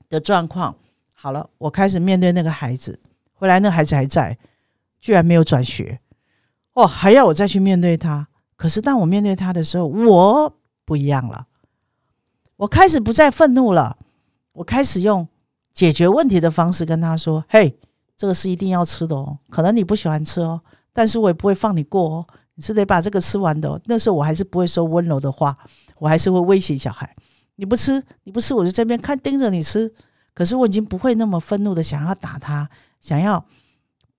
[0.08, 0.76] 的状况。
[1.14, 3.00] 好了，我开始面对那个孩子，
[3.32, 4.36] 回来那孩子还在，
[5.00, 6.00] 居然没有转学，
[6.74, 8.28] 哦，还要我再去面对他。
[8.56, 10.52] 可是当我面对他的时候，我
[10.84, 11.46] 不一样了，
[12.56, 13.96] 我开始不再愤怒了，
[14.52, 15.26] 我开始用。
[15.72, 17.78] 解决问题的方式跟他说：“嘿，
[18.16, 20.60] 这个是一定要吃的哦，可能你不喜欢吃哦，
[20.92, 23.80] 但是我也不会放你过哦，你是得把这个吃完的。
[23.86, 25.56] 那时候我还是不会说温柔的话，
[25.98, 27.14] 我还是会威胁小孩：
[27.56, 29.92] 你不吃，你不吃，我就这边看盯着你吃。
[30.34, 32.68] 可是我已经不会那么愤怒的想要打他，
[33.00, 33.44] 想要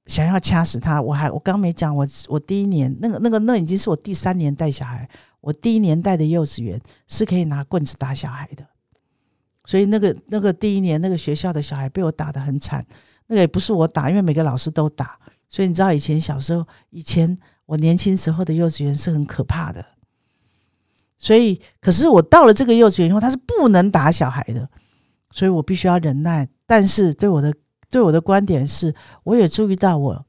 [0.05, 1.01] 想要掐死他。
[1.01, 5.07] 我还我刚没讲，我我第一年那个那个那已经是我第三年带小孩，
[5.41, 8.65] 我第一年带的幼稚园是可以拿棍子打小孩的。”
[9.65, 12.85] 所以那个那个第一年那个学校的小孩被我打得很惨，
[13.27, 15.17] 那个也不是我打，因为每个老师都打。
[15.47, 19.85] 所以你知道以前小时候，以前我年轻时候的幼稚园是很可怕的。
[21.17, 24.67] 所以，可是我到了这个幼稚园以后，他是不能打小孩的，
[25.29, 26.47] 所以我必须要忍耐。
[26.65, 27.53] 但是对我的
[27.89, 30.25] 对我的观点是，我也注意到我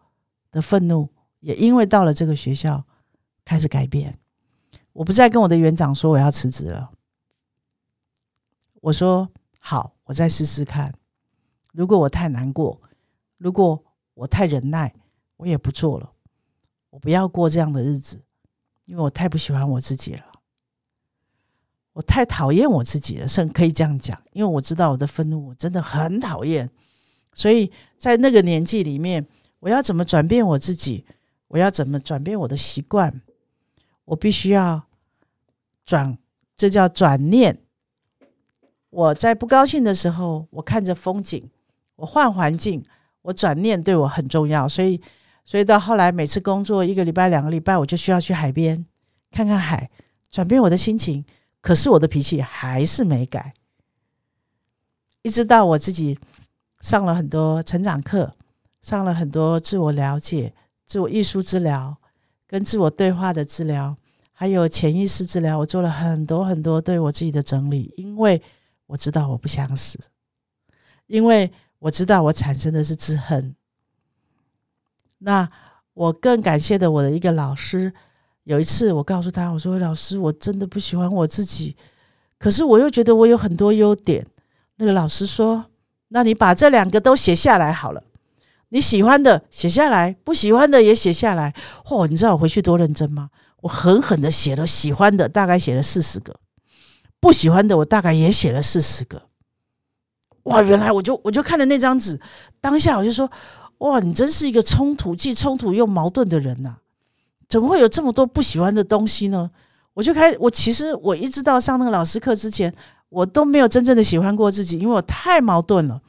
[0.50, 1.08] 的愤怒，
[1.40, 2.84] 也因为到了这个学校
[3.44, 4.18] 开始改变。
[4.92, 6.90] 我不再跟我的园长说我要辞职了。
[8.82, 10.92] 我说好，我再试试看。
[11.72, 12.80] 如果我太难过，
[13.38, 13.80] 如果
[14.14, 14.92] 我太忍耐，
[15.36, 16.12] 我也不做了。
[16.90, 18.20] 我不要过这样的日子，
[18.86, 20.24] 因为我太不喜欢我自己了。
[21.92, 26.68] 我太讨厌我自己了，甚可以这样讲，因为我知道我的愤怒，我真的很讨厌。
[27.34, 29.24] 所以在那个年纪里面，
[29.60, 31.06] 我要怎么转变我自己？
[31.46, 33.22] 我要怎么转变我的习惯？
[34.06, 34.88] 我必须要
[35.86, 36.18] 转，
[36.56, 37.61] 这叫转念。
[38.92, 41.48] 我在不高兴的时候，我看着风景，
[41.96, 42.84] 我换环境，
[43.22, 44.68] 我转念对我很重要。
[44.68, 45.00] 所以，
[45.46, 48.84] 所以到后来，每次工作一个礼拜、两个礼拜，我就需要去海边
[49.30, 49.90] 看看海，
[50.30, 51.24] 转变我的心情。
[51.62, 53.54] 可是我的脾气还是没改，
[55.22, 56.18] 一直到我自己
[56.82, 58.34] 上了很多成长课，
[58.82, 60.52] 上了很多自我了解、
[60.84, 61.96] 自我艺术治疗、
[62.46, 63.96] 跟自我对话的治疗，
[64.32, 68.42] 还有潜意识治疗，我做了很多很多对我自己的整理，因为。
[68.86, 69.98] 我知道我不想死，
[71.06, 73.54] 因为我知道我产生的是自恨。
[75.18, 75.48] 那
[75.94, 77.92] 我更感谢的我的一个老师，
[78.44, 81.76] 有一次我告诉他，我说：“老师，我真的不喜欢我自己，
[82.38, 84.26] 可是我又觉得我有很多优点。”
[84.76, 85.66] 那个老师说
[86.08, 88.02] ：“那你把这两个都写下来好了，
[88.70, 91.54] 你喜欢的写下来，不喜欢的也写下来。”
[91.86, 93.30] 嚯，你知道我回去多认真吗？
[93.60, 96.40] 我狠狠的写了喜欢的，大概写了四十个。
[97.22, 99.22] 不喜欢的，我大概也写了四十个。
[100.42, 102.20] 哇，原来我就我就看了那张纸，
[102.60, 103.30] 当下我就说：
[103.78, 106.78] 哇，你真是一个冲突既冲突又矛盾的人呐！
[107.48, 109.48] 怎么会有这么多不喜欢的东西呢？
[109.94, 112.74] 我就开，我其实我一直到上那个老师课之前，
[113.08, 116.00] 我都没有真正的喜欢过自己，因为我太矛盾了。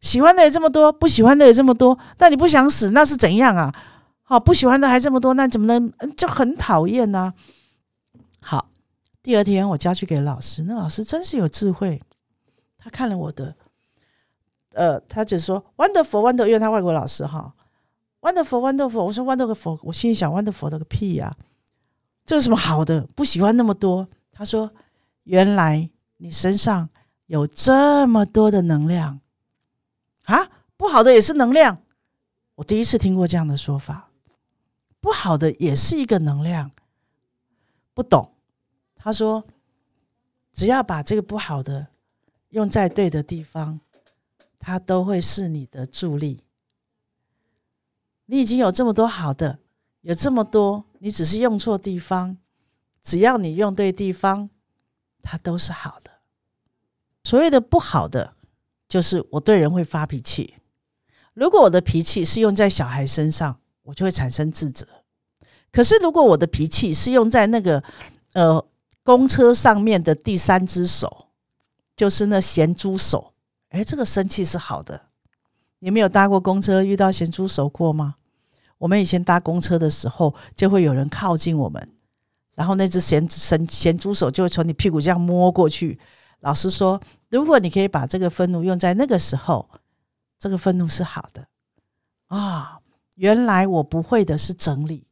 [0.00, 3.74] 喜欢的也这么多，不喜欢的也这么多，但你不想死，那是怎样啊？
[4.22, 7.34] 好，不喜欢的还这么多，那怎么能就很讨厌呢？
[8.40, 8.68] 好。
[9.26, 12.00] 第二天我交去给老师，那老师真是有智慧。
[12.78, 13.56] 他看了我的，
[14.72, 17.52] 呃，他就说 “wonderful wonderful”，因为他外国老师哈
[18.20, 19.02] ，“wonderful wonderful”。
[19.02, 21.36] 我说 “wonderful”，我心里想 “wonderful” 的个屁呀，
[22.24, 23.04] 这有什么好的？
[23.16, 24.08] 不喜欢那么多。
[24.30, 24.72] 他说
[25.24, 26.88] ：“原来你身上
[27.26, 29.18] 有这么多的能量
[30.26, 31.82] 啊，不好的也是能量。”
[32.54, 34.08] 我第一次听过这样的说法，
[35.00, 36.70] 不好的也是一个能量，
[37.92, 38.35] 不懂。
[39.06, 39.46] 他说
[40.52, 41.86] ：“只要把这个不好的
[42.48, 43.78] 用在对的地方，
[44.58, 46.42] 它都会是你的助力。
[48.24, 49.60] 你已经有这么多好的，
[50.00, 52.38] 有这么多，你只是用错地方。
[53.00, 54.50] 只要你用对地方，
[55.22, 56.10] 它都是好的。
[57.22, 58.34] 所谓的不好的，
[58.88, 60.56] 就是我对人会发脾气。
[61.32, 64.84] 如果我的脾气是用在小孩身上，我就会产生自责。
[65.70, 67.84] 可是如果我的脾气是用在那个
[68.32, 68.66] 呃……
[69.06, 71.28] 公车上面的第三只手，
[71.94, 73.34] 就是那咸猪手。
[73.68, 75.02] 哎，这个生气是好的。
[75.78, 78.16] 你没有搭过公车遇到咸猪手过吗？
[78.78, 81.88] 我们以前搭公车的时候，就会有人靠近我们，
[82.56, 86.00] 然后那只咸咸咸猪手就会从你屁股这样摸过去。
[86.40, 89.70] 老师说，如果你可以把这个愤怒用在那个时候，
[90.36, 91.46] 这个愤怒是好的
[92.26, 92.80] 啊。
[93.14, 95.06] 原来我不会的是整理。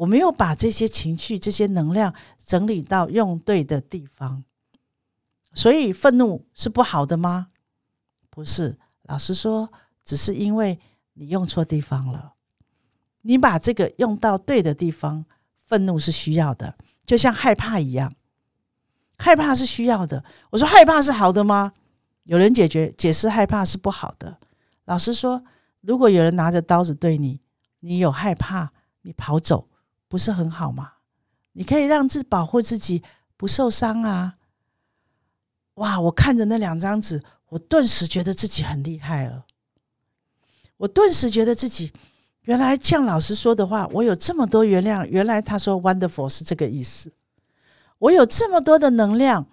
[0.00, 4.44] 我没有把这些情绪、这些能量整理到用对的地方，
[5.52, 7.48] 所以愤怒是不好的吗？
[8.30, 9.70] 不是，老实说，
[10.02, 10.78] 只是因为
[11.12, 12.32] 你用错地方了。
[13.22, 15.26] 你把这个用到对的地方，
[15.66, 18.10] 愤怒是需要的，就像害怕一样，
[19.18, 20.24] 害怕是需要的。
[20.48, 21.74] 我说害怕是好的吗？
[22.24, 24.38] 有人解决解释害怕是不好的。
[24.86, 25.44] 老实说，
[25.82, 27.42] 如果有人拿着刀子对你，
[27.80, 29.66] 你有害怕，你跑走。
[30.10, 30.94] 不是很好吗？
[31.52, 33.04] 你可以让自保护自己
[33.36, 34.38] 不受伤啊！
[35.74, 39.46] 哇，我看着那两张纸，我顿时觉得自己很厉害了。
[40.78, 41.92] 我顿时觉得自己
[42.42, 45.06] 原来像老师说的话，我有这么多原谅。
[45.06, 47.12] 原来他说 “wonderful” 是这个意思。
[47.98, 49.46] 我有这么多的能量，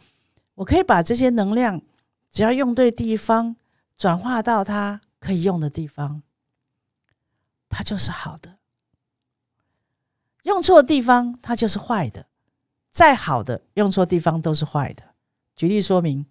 [0.56, 1.84] 我可以把这些能量，
[2.32, 3.56] 只要用对地方，
[3.96, 6.24] 转化到它可以用的地方，
[7.70, 8.57] 它就是好的。
[10.48, 12.26] 用错地方，它就是坏的。
[12.90, 15.04] 再好的，用错地方都是坏的。
[15.58, 16.26] 举例说明，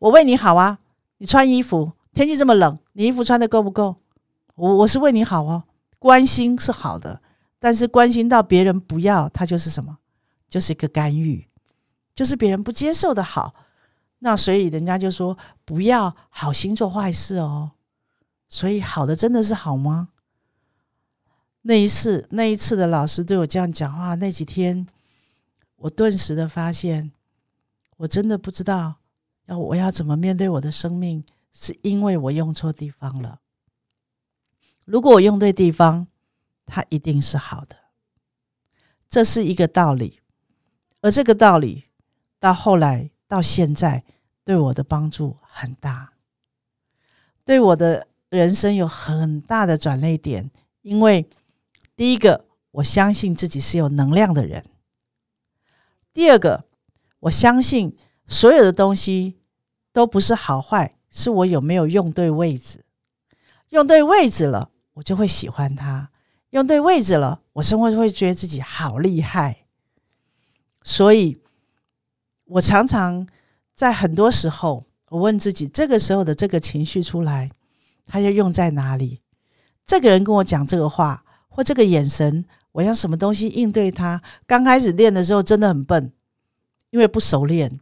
[0.00, 0.80] 我为你好啊，
[1.18, 3.94] 你穿衣服，天气这么冷，你衣服穿的够不够？
[4.56, 5.62] 我我是为你好哦，
[6.00, 7.22] 关心是好的，
[7.60, 9.98] 但是关心到别人不要，它就是什么？
[10.48, 11.46] 就是一个干预，
[12.16, 13.54] 就是别人不接受的好。
[14.18, 17.70] 那所以人家就说，不要好心做坏事哦。
[18.48, 20.08] 所以好的真的是好吗？
[21.68, 24.86] 那一次，那一次的老师对我这样讲话，那几天，
[25.74, 27.10] 我顿时的发现，
[27.96, 28.94] 我真的不知道
[29.46, 33.40] 要我要怎么面对我的生命，是因为我用错地方了。
[34.84, 36.06] 如果我用对地方，
[36.64, 37.74] 它一定是好的。
[39.08, 40.20] 这是一个道理，
[41.00, 41.86] 而这个道理
[42.38, 44.04] 到后来到现在
[44.44, 46.12] 对我的帮助很大，
[47.44, 50.48] 对我的人生有很大的转捩点。
[50.82, 51.28] 因为
[51.96, 54.62] 第一个，我相信自己是有能量的人；
[56.12, 56.66] 第二个，
[57.20, 57.96] 我相信
[58.28, 59.38] 所有的东西
[59.92, 62.84] 都不是好坏，是我有没有用对位置。
[63.70, 66.10] 用对位置了，我就会喜欢它。
[66.50, 69.64] 用对位置了，我生活就会觉得自己好厉害。
[70.82, 71.40] 所以，
[72.44, 73.26] 我常常
[73.74, 77.50] 在很多时候，我问自己：这个时候的这个情绪出来，
[78.04, 79.22] 它要用在哪里？
[79.84, 81.24] 这个人跟我讲这个话，
[81.56, 84.20] 或这个眼神，我要什么东西应对他？
[84.46, 86.12] 刚开始练的时候真的很笨，
[86.90, 87.80] 因为不熟练，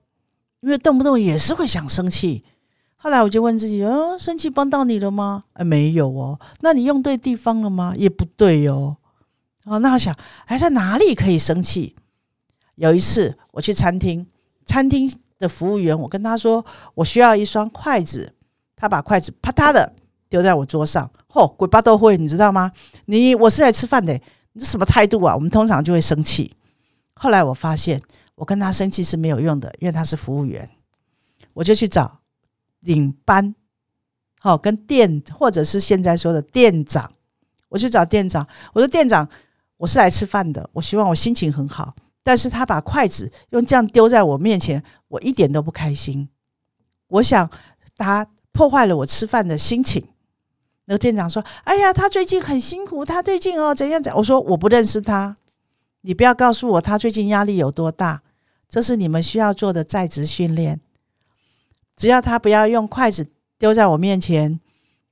[0.60, 2.44] 因为动不动也是会想生气。
[2.94, 5.46] 后来我就问自己：哦，生气帮到你了吗？
[5.54, 6.38] 哎，没有哦。
[6.60, 7.94] 那你用对地方了吗？
[7.98, 8.96] 也不对哦。
[9.64, 11.96] 哦，那我想还在哪里可以生气？
[12.76, 14.24] 有一次我去餐厅，
[14.64, 18.32] 餐厅的服务员，我跟他说我需要一双筷子，
[18.76, 19.92] 他把筷子啪嗒的
[20.28, 21.10] 丢在我桌上。
[21.28, 22.70] 嚯，鬼八都会，你知道吗？
[23.06, 24.12] 你我是来吃饭的，
[24.52, 25.34] 你这什么态度啊？
[25.34, 26.54] 我们通常就会生气。
[27.14, 28.00] 后来我发现，
[28.34, 30.68] 我跟他生气是没有用的，因为他是服务员，
[31.54, 32.20] 我就去找。
[32.80, 33.54] 领班，
[34.40, 37.10] 好，跟店或者是现在说的店长，
[37.70, 38.46] 我去找店长。
[38.74, 39.26] 我说店长，
[39.78, 41.94] 我是来吃饭的，我希望我心情很好。
[42.22, 46.28] 但是他把筷子用这样丢在我面前，我一点都不开心。
[47.08, 47.50] 我想
[47.96, 50.06] 他破坏了我吃饭的心情。
[50.86, 55.36] 那个店长说：“哎呀，他最近很辛苦，他最近哦怎样怎样。”我说：“我不认识他，
[56.02, 58.22] 你不要告诉我他最近压力有多大。
[58.68, 60.80] 这是你们需要做的在职训练。”
[61.96, 64.60] 只要他不要用筷子丢在我面前，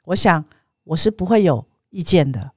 [0.06, 0.44] 我想
[0.84, 2.50] 我是不会有意见的。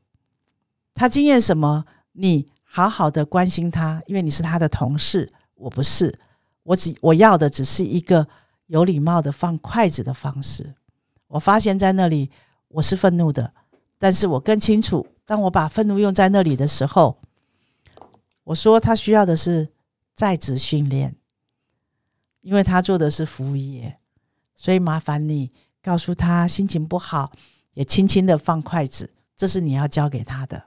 [0.96, 6.20] 他经验什么，你好好的关心他，因为你是他的同事，我不是。
[6.64, 8.28] 我只我要的只是一个
[8.66, 10.74] 有礼貌的放筷子的方式。
[11.28, 12.32] 我发现在那里
[12.76, 13.54] 我是愤怒的，
[13.98, 17.22] 但是我更清楚，当我把愤怒用在那里的时候，
[18.44, 19.70] 我说他需要的是
[20.14, 21.16] 在职训练，
[22.42, 23.98] 因为他做的是服务业。
[24.56, 27.32] 所以麻烦你告诉他心情不好，
[27.76, 30.66] 也轻轻的放筷子，这是你要教给他的。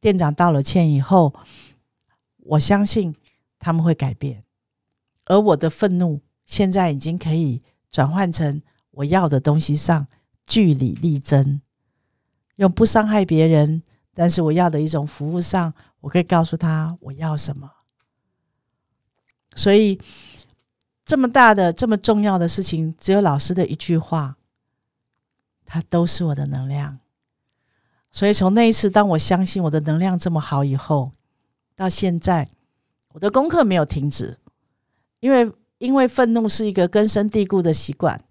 [0.00, 1.34] 店长道了歉以后，
[2.38, 3.14] 我相信
[3.58, 4.44] 他们会改变，
[5.26, 10.06] 而我的愤怒现在已经可以转换成我要的东西上
[10.46, 11.60] 据理力争，
[12.56, 13.82] 用不伤害别人，
[14.14, 17.70] 但是我要的一种服务上，我可以告诉他我要什么。
[19.54, 20.00] 所以。
[21.08, 24.38] 这么大的、这么重要的事情，只有老师的一句话，
[25.64, 26.98] 它都是我的能量。
[28.10, 31.12] 所以从那一次，当我相信我的能量这么好以后，
[31.76, 32.48] 到现在，
[33.10, 34.38] 我的功课没有停止，
[35.20, 38.24] 因为因为愤怒是一个根深蒂固的习惯。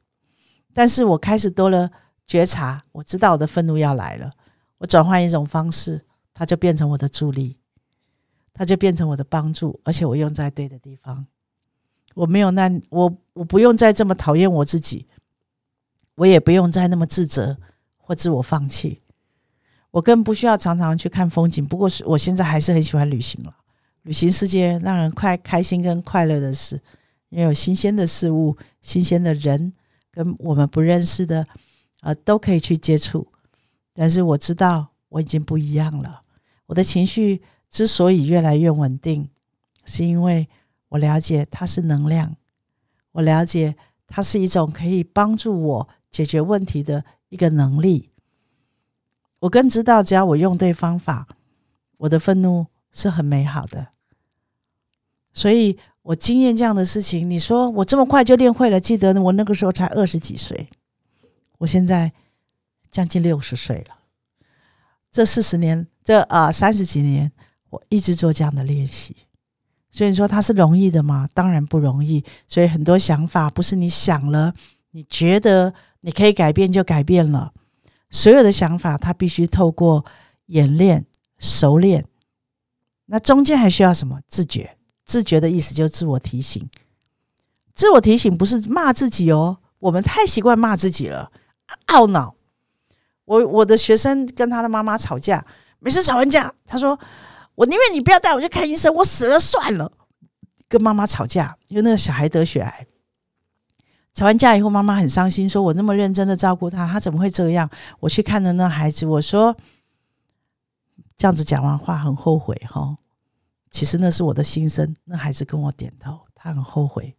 [0.73, 1.89] 但是我开始多了
[2.25, 4.31] 觉察，我知道我的愤怒要来了，
[4.79, 7.57] 我转换一种方式，它就变成我的助力，
[8.53, 11.27] 它就变成我的帮助，而且我用在对的地方。
[12.15, 15.05] 我没有那我我不用再这么讨厌我自己，
[16.15, 17.57] 我也不用再那么自责
[17.97, 19.01] 或自我放弃，
[19.91, 21.63] 我更不需要常常去看风景。
[21.65, 23.53] 不过是我现在还是很喜欢旅行了，
[24.03, 26.81] 旅行世界让人快开心跟快乐的事，
[27.29, 29.73] 因为有新鲜的事物、新鲜的人
[30.09, 31.45] 跟我们不认识的
[32.01, 33.27] 啊都可以去接触。
[33.93, 36.21] 但是我知道我已经不一样了，
[36.67, 39.29] 我的情绪之所以越来越稳定，
[39.83, 40.47] 是因为。
[40.89, 42.37] 我了解它是能量，
[43.13, 43.75] 我了解
[44.07, 48.11] 它是一种可以帮助我解决问题的一个能力。
[49.39, 51.27] 我更知道，只要我用对方法，
[51.97, 53.87] 我的愤怒是很美好的。
[55.33, 57.29] 所以我经验这样的事情。
[57.29, 58.79] 你说我这么快就练会了？
[58.79, 60.69] 记得我那个时候才二十几岁，
[61.65, 62.13] 我现在
[62.91, 63.97] 将近六十岁了。
[65.11, 67.31] 这四十年，这啊三十几年，
[67.71, 69.15] 我一直做这样的练习。
[69.89, 71.27] 所以说它是容易的吗？
[71.33, 72.23] 当然不容易。
[72.47, 74.53] 所以很多想法不是你想了，
[74.91, 77.51] 你觉得你可以改变就改变了。
[78.11, 80.05] 所有的想法，它必须透过
[80.47, 81.07] 演练、
[81.39, 82.05] 熟练。
[83.07, 84.21] 那中间还需要什么？
[84.27, 84.77] 自觉。
[85.03, 86.69] 自觉的意思就是自我提醒。
[87.73, 91.31] 自我提醒不是骂自己哦，我们太习惯骂自己了，
[91.87, 92.35] 懊恼。
[93.25, 95.45] 我我的学生跟他的妈妈吵架，
[95.79, 96.99] 每次吵完架，他说。
[97.55, 99.89] 我宁愿你不要带我去看医生，我死了算了。
[100.67, 102.85] 跟妈妈吵架，因为那个小孩得血癌，
[104.13, 107.69] 吵完架以后，妈妈很伤心，说我那么认真的照顾他，他怎么会这样？
[108.01, 109.55] 我去看了那孩子，我说
[111.15, 112.97] 这样子讲完话很后悔哈。
[113.71, 114.93] 其实那是我的心声。
[115.05, 117.15] 那孩子跟我点头，他很后悔。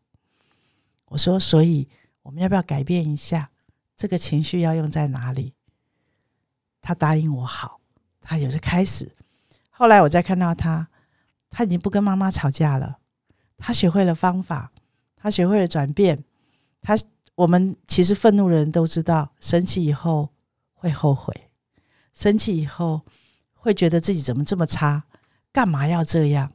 [1.06, 1.88] 我说，所以
[2.20, 3.48] 我们要不要改变一下
[3.96, 5.54] 这个情绪要用在哪里？
[6.82, 7.80] 他答应我好，
[8.20, 9.10] 他有就开始。
[9.70, 10.88] 后来我再看到他，
[11.50, 12.98] 他已经不跟妈妈吵架了，
[13.56, 14.70] 他学会了方法，
[15.16, 16.22] 他学会了转变。
[16.82, 16.96] 他
[17.34, 20.30] 我们其实愤怒的人都知道，生气以后
[20.74, 21.50] 会后悔，
[22.14, 23.02] 生气以后
[23.54, 25.04] 会觉得自己怎么这么差，
[25.52, 26.52] 干嘛要这样？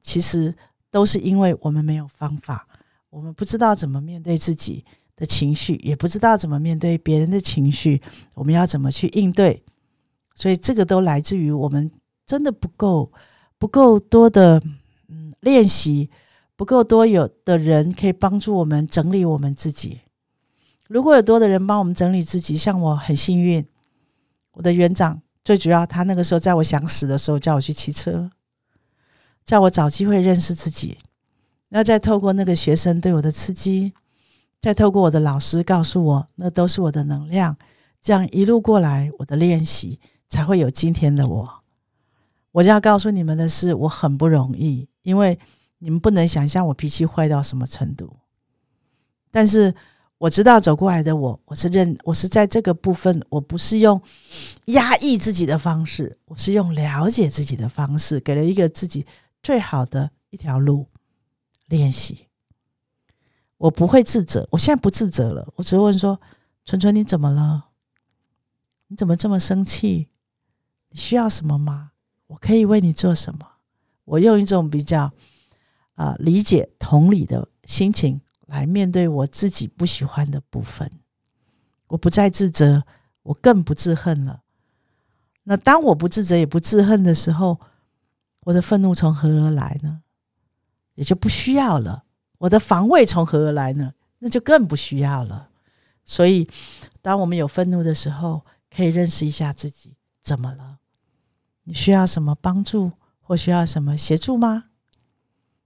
[0.00, 0.56] 其实
[0.90, 2.66] 都是因为我们没有方法，
[3.10, 4.84] 我们不知道怎么面对自己
[5.16, 8.00] 的情绪，也不知道怎么面对别人的情绪，
[8.34, 9.62] 我们要怎么去应对？
[10.34, 11.90] 所以这个都来自于我们
[12.26, 13.12] 真的不够
[13.58, 14.62] 不够多的
[15.08, 16.10] 嗯练习。
[16.56, 20.02] 不够多有的人可以帮助我们整理我们自己。
[20.86, 23.66] 如果有多的人帮我们整理自己，像我很幸运，
[24.52, 28.30] 我的园长最主要，他那个时候在我想死的时候叫我去骑车，
[29.44, 30.96] 叫我找机会认识自己。
[31.70, 33.92] 那再透过那个学生对我的刺激，
[34.64, 37.54] 再透过我的老师告诉我，那都是我的能量。
[38.00, 40.00] 这样一路过来，我的练习
[40.30, 41.62] 才会有今天的我。
[42.50, 45.38] 我要告诉你们的是，我很不容易，因为。
[45.80, 48.16] 你们不能想象我脾气坏到什么程度，
[49.30, 49.74] 但是
[50.16, 54.00] 我知道走过来的我，我是认，我是在这个部分，我不是用
[54.66, 59.04] 压抑自己的方式，我是用了解自己的方式，给了一个自己
[59.42, 60.86] 最好的一条路
[61.66, 62.23] 练习。
[63.64, 66.20] 我不会自责，我现在不自责了，我只问说
[66.66, 67.70] ：“纯纯，你怎么了？
[68.88, 70.10] 你怎么这么生气？
[70.90, 71.92] 你需要什么吗？
[72.26, 73.52] 我可以为你做什么？”
[74.04, 75.12] 我用一种比较。
[75.94, 80.90] 啊，理解同理的心情来面对我自己不喜欢的部分，
[81.86, 82.82] 我不再自责，
[83.22, 84.42] 我更不自恨了。
[85.44, 87.60] 那当我不自责也不自恨的时候，
[88.40, 90.02] 我的愤怒从何而来呢？
[90.96, 92.03] 也就不需要了。
[92.44, 93.94] 我的防卫从何而来呢？
[94.18, 95.48] 那就更不需要了。
[96.04, 96.48] 所以，
[97.00, 100.78] 当我们有愤怒的时候，可以认识一下自己怎么了？
[101.64, 102.92] 你需要什么帮助，
[103.22, 104.64] 或需要什么协助吗？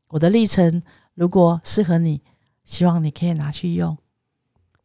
[0.08, 0.80] 我的历程，
[1.14, 2.22] 如果适合你，
[2.64, 3.98] 希望你可以拿去用。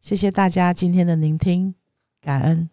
[0.01, 1.75] 谢谢大家今天的聆听，
[2.19, 2.69] 感恩。